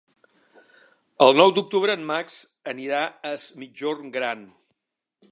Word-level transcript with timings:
El 1.25 1.35
nou 1.39 1.51
d'octubre 1.57 1.95
en 1.99 2.07
Max 2.11 2.37
anirà 2.73 3.01
a 3.09 3.33
Es 3.33 3.43
Migjorn 3.65 4.09
Gran. 4.17 4.41